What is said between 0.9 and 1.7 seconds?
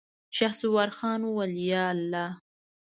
خان وويل: